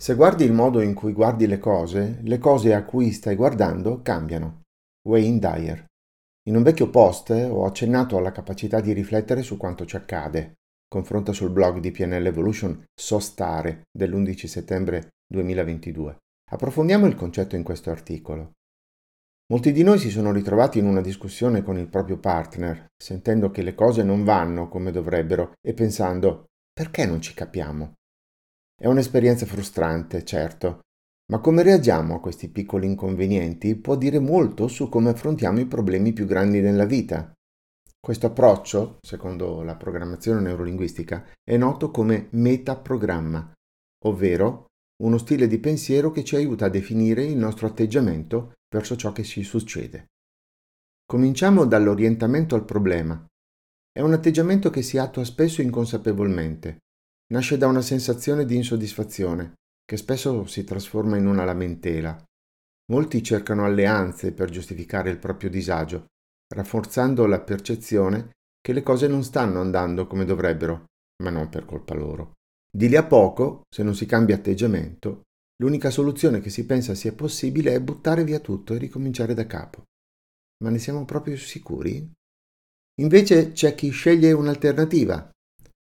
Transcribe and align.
Se 0.00 0.14
guardi 0.14 0.44
il 0.44 0.52
modo 0.52 0.80
in 0.80 0.94
cui 0.94 1.12
guardi 1.12 1.48
le 1.48 1.58
cose, 1.58 2.20
le 2.22 2.38
cose 2.38 2.72
a 2.72 2.84
cui 2.84 3.10
stai 3.10 3.34
guardando 3.34 4.00
cambiano. 4.00 4.62
Wayne 5.08 5.40
Dyer. 5.40 5.86
In 6.48 6.54
un 6.54 6.62
vecchio 6.62 6.88
post 6.88 7.30
ho 7.30 7.64
accennato 7.64 8.16
alla 8.16 8.30
capacità 8.30 8.80
di 8.80 8.92
riflettere 8.92 9.42
su 9.42 9.56
quanto 9.56 9.84
ci 9.84 9.96
accade. 9.96 10.52
Confronta 10.86 11.32
sul 11.32 11.50
blog 11.50 11.80
di 11.80 11.90
PNL 11.90 12.26
Evolution 12.26 12.80
Sostare 12.94 13.88
dell'11 13.90 14.46
settembre 14.46 15.08
2022. 15.26 16.16
Approfondiamo 16.52 17.06
il 17.06 17.16
concetto 17.16 17.56
in 17.56 17.64
questo 17.64 17.90
articolo. 17.90 18.52
Molti 19.50 19.72
di 19.72 19.82
noi 19.82 19.98
si 19.98 20.10
sono 20.10 20.30
ritrovati 20.30 20.78
in 20.78 20.86
una 20.86 21.00
discussione 21.00 21.64
con 21.64 21.76
il 21.76 21.88
proprio 21.88 22.18
partner, 22.18 22.86
sentendo 22.96 23.50
che 23.50 23.62
le 23.62 23.74
cose 23.74 24.04
non 24.04 24.22
vanno 24.22 24.68
come 24.68 24.92
dovrebbero 24.92 25.54
e 25.60 25.74
pensando 25.74 26.44
perché 26.72 27.04
non 27.04 27.20
ci 27.20 27.34
capiamo? 27.34 27.94
È 28.80 28.86
un'esperienza 28.86 29.44
frustrante, 29.44 30.24
certo, 30.24 30.82
ma 31.32 31.40
come 31.40 31.64
reagiamo 31.64 32.14
a 32.14 32.20
questi 32.20 32.48
piccoli 32.48 32.86
inconvenienti 32.86 33.74
può 33.74 33.96
dire 33.96 34.20
molto 34.20 34.68
su 34.68 34.88
come 34.88 35.10
affrontiamo 35.10 35.58
i 35.58 35.66
problemi 35.66 36.12
più 36.12 36.26
grandi 36.26 36.60
nella 36.60 36.84
vita. 36.84 37.32
Questo 37.98 38.26
approccio, 38.26 38.98
secondo 39.02 39.62
la 39.62 39.74
programmazione 39.74 40.40
neurolinguistica, 40.40 41.26
è 41.42 41.56
noto 41.56 41.90
come 41.90 42.28
metaprogramma, 42.30 43.52
ovvero 44.04 44.66
uno 45.02 45.18
stile 45.18 45.48
di 45.48 45.58
pensiero 45.58 46.12
che 46.12 46.22
ci 46.22 46.36
aiuta 46.36 46.66
a 46.66 46.70
definire 46.70 47.24
il 47.24 47.36
nostro 47.36 47.66
atteggiamento 47.66 48.52
verso 48.72 48.96
ciò 48.96 49.10
che 49.10 49.24
ci 49.24 49.42
succede. 49.42 50.06
Cominciamo 51.04 51.64
dall'orientamento 51.66 52.54
al 52.54 52.64
problema. 52.64 53.26
È 53.90 54.00
un 54.00 54.12
atteggiamento 54.12 54.70
che 54.70 54.82
si 54.82 54.98
attua 54.98 55.24
spesso 55.24 55.62
inconsapevolmente, 55.62 56.78
nasce 57.32 57.58
da 57.58 57.66
una 57.66 57.82
sensazione 57.82 58.44
di 58.44 58.56
insoddisfazione, 58.56 59.54
che 59.84 59.96
spesso 59.96 60.46
si 60.46 60.64
trasforma 60.64 61.16
in 61.16 61.26
una 61.26 61.44
lamentela. 61.44 62.22
Molti 62.90 63.22
cercano 63.22 63.64
alleanze 63.64 64.32
per 64.32 64.50
giustificare 64.50 65.10
il 65.10 65.18
proprio 65.18 65.50
disagio, 65.50 66.06
rafforzando 66.54 67.26
la 67.26 67.40
percezione 67.40 68.30
che 68.60 68.72
le 68.72 68.82
cose 68.82 69.08
non 69.08 69.22
stanno 69.22 69.60
andando 69.60 70.06
come 70.06 70.24
dovrebbero, 70.24 70.86
ma 71.22 71.30
non 71.30 71.48
per 71.48 71.64
colpa 71.64 71.94
loro. 71.94 72.34
Di 72.70 72.88
lì 72.88 72.96
a 72.96 73.04
poco, 73.04 73.62
se 73.68 73.82
non 73.82 73.94
si 73.94 74.06
cambia 74.06 74.36
atteggiamento, 74.36 75.22
l'unica 75.62 75.90
soluzione 75.90 76.40
che 76.40 76.50
si 76.50 76.64
pensa 76.66 76.94
sia 76.94 77.12
possibile 77.12 77.74
è 77.74 77.80
buttare 77.80 78.24
via 78.24 78.40
tutto 78.40 78.74
e 78.74 78.78
ricominciare 78.78 79.34
da 79.34 79.46
capo. 79.46 79.84
Ma 80.64 80.70
ne 80.70 80.78
siamo 80.78 81.04
proprio 81.04 81.36
sicuri? 81.36 82.10
Invece 83.00 83.52
c'è 83.52 83.74
chi 83.74 83.90
sceglie 83.90 84.32
un'alternativa, 84.32 85.30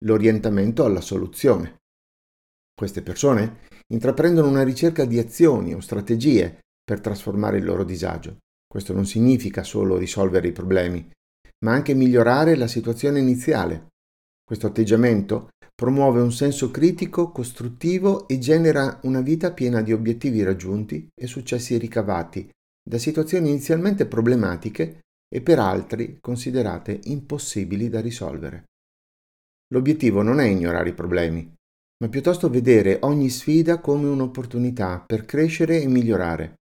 l'orientamento 0.06 0.86
alla 0.86 1.02
soluzione. 1.02 1.80
Queste 2.74 3.02
persone 3.02 3.68
intraprendono 3.94 4.48
una 4.48 4.64
ricerca 4.64 5.06
di 5.06 5.20
azioni 5.20 5.74
o 5.74 5.80
strategie 5.80 6.60
per 6.84 7.00
trasformare 7.00 7.58
il 7.58 7.66
loro 7.66 7.84
disagio. 7.84 8.38
Questo 8.68 8.94
non 8.94 9.06
significa 9.06 9.64
solo 9.64 9.98
risolvere 9.98 10.48
i 10.48 10.54
problemi, 10.54 11.10
ma 11.66 11.74
anche 11.74 11.94
migliorare 11.94 12.56
la 12.56 12.68
situazione 12.68 13.20
iniziale. 13.20 13.90
Questo 14.44 14.68
atteggiamento 14.68 15.50
promuove 15.74 16.22
un 16.22 16.32
senso 16.32 16.72
critico, 16.72 17.32
costruttivo 17.32 18.28
e 18.28 18.40
genera 18.40 19.00
una 19.04 19.22
vita 19.22 19.52
piena 19.52 19.82
di 19.82 19.94
obiettivi 19.94 20.44
raggiunti 20.44 21.08
e 21.14 21.28
successi 21.28 21.78
ricavati 21.78 22.50
da 22.84 22.98
situazioni 22.98 23.50
inizialmente 23.50 24.06
problematiche 24.06 25.02
e 25.34 25.42
per 25.42 25.60
altri 25.60 26.18
considerate 26.20 27.00
impossibili 27.04 27.90
da 27.90 28.02
risolvere. 28.02 28.66
L'obiettivo 29.72 30.22
non 30.22 30.39
è 30.39 30.45
ignorare 30.45 30.89
i 30.89 30.94
problemi, 30.94 31.53
ma 32.02 32.09
piuttosto 32.09 32.50
vedere 32.50 33.00
ogni 33.02 33.30
sfida 33.30 33.80
come 33.80 34.08
un'opportunità 34.08 35.03
per 35.05 35.25
crescere 35.25 35.81
e 35.81 35.88
migliorare. 35.88 36.55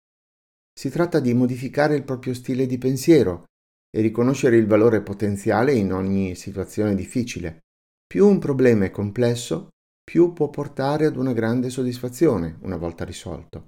Si 0.78 0.90
tratta 0.90 1.20
di 1.20 1.34
modificare 1.34 1.96
il 1.96 2.04
proprio 2.04 2.34
stile 2.34 2.66
di 2.66 2.78
pensiero 2.78 3.46
e 3.90 4.02
riconoscere 4.02 4.58
il 4.58 4.68
valore 4.68 5.02
potenziale 5.02 5.74
in 5.74 5.94
ogni 5.94 6.36
situazione 6.36 6.96
difficile. 6.96 7.60
Più 8.06 8.28
un 8.28 8.40
problema 8.40 8.86
è 8.86 8.92
complesso, 8.92 9.70
più 10.04 10.34
può 10.34 10.50
portare 10.50 11.06
ad 11.06 11.16
una 11.16 11.34
grande 11.34 11.70
soddisfazione 11.70 12.58
una 12.62 12.78
volta 12.78 13.06
risolto. 13.06 13.66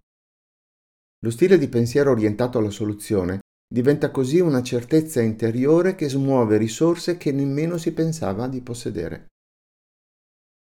Lo 1.21 1.31
stile 1.31 1.57
di 1.57 1.67
pensiero 1.67 2.11
orientato 2.11 2.57
alla 2.57 2.69
soluzione 2.69 3.39
diventa 3.71 4.09
così 4.09 4.39
una 4.39 4.63
certezza 4.63 5.21
interiore 5.21 5.93
che 5.93 6.09
smuove 6.09 6.57
risorse 6.57 7.17
che 7.17 7.31
nemmeno 7.31 7.77
si 7.77 7.93
pensava 7.93 8.47
di 8.47 8.61
possedere. 8.61 9.27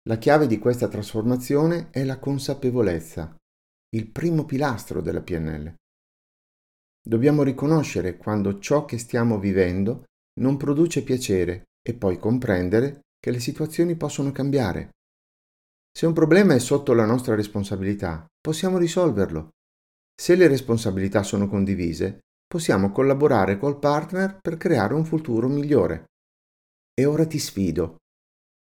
La 0.08 0.16
chiave 0.16 0.46
di 0.46 0.58
questa 0.58 0.88
trasformazione 0.88 1.90
è 1.90 2.04
la 2.04 2.18
consapevolezza, 2.18 3.36
il 3.90 4.10
primo 4.10 4.46
pilastro 4.46 5.02
della 5.02 5.20
PNL. 5.20 5.74
Dobbiamo 7.06 7.42
riconoscere 7.42 8.16
quando 8.16 8.58
ciò 8.58 8.84
che 8.84 8.98
stiamo 8.98 9.38
vivendo 9.38 10.04
non 10.40 10.56
produce 10.56 11.02
piacere 11.02 11.64
e 11.86 11.94
poi 11.94 12.18
comprendere 12.18 13.00
che 13.18 13.30
le 13.30 13.40
situazioni 13.40 13.94
possono 13.96 14.32
cambiare. 14.32 14.90
Se 15.92 16.06
un 16.06 16.12
problema 16.12 16.54
è 16.54 16.58
sotto 16.58 16.94
la 16.94 17.04
nostra 17.04 17.34
responsabilità, 17.34 18.26
possiamo 18.40 18.78
risolverlo. 18.78 19.50
Se 20.14 20.34
le 20.34 20.48
responsabilità 20.48 21.22
sono 21.22 21.48
condivise, 21.48 22.20
possiamo 22.46 22.92
collaborare 22.92 23.58
col 23.58 23.78
partner 23.78 24.38
per 24.40 24.56
creare 24.56 24.94
un 24.94 25.04
futuro 25.04 25.48
migliore. 25.48 26.06
E 26.94 27.04
ora 27.04 27.26
ti 27.26 27.38
sfido 27.38 27.96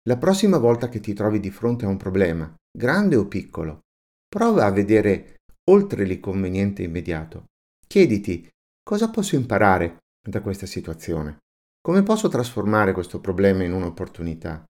la 0.07 0.17
prossima 0.17 0.57
volta 0.57 0.89
che 0.89 0.99
ti 0.99 1.13
trovi 1.13 1.39
di 1.39 1.51
fronte 1.51 1.85
a 1.85 1.87
un 1.87 1.97
problema, 1.97 2.51
grande 2.75 3.15
o 3.15 3.27
piccolo, 3.27 3.81
prova 4.27 4.65
a 4.65 4.71
vedere 4.71 5.41
oltre 5.69 6.05
l'inconveniente 6.05 6.81
immediato. 6.81 7.45
Chiediti 7.85 8.49
cosa 8.81 9.11
posso 9.11 9.35
imparare 9.35 9.97
da 10.27 10.41
questa 10.41 10.65
situazione? 10.65 11.37
Come 11.79 12.01
posso 12.01 12.29
trasformare 12.29 12.93
questo 12.93 13.19
problema 13.19 13.63
in 13.63 13.73
un'opportunità? 13.73 14.63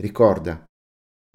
Ricorda, 0.00 0.62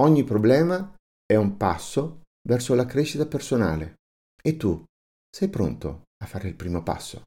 ogni 0.02 0.24
problema 0.24 0.96
è 1.25 1.36
un 1.36 1.58
passo 1.58 2.22
verso 2.47 2.75
la 2.75 2.86
crescita 2.86 3.25
personale 3.25 3.96
e 4.42 4.58
tu 4.58 4.84
sei 5.30 5.50
pronto 5.50 6.03
a 6.23 6.28
fare 6.28 6.47
il 6.47 6.56
primo 6.56 6.81
passo. 6.84 7.22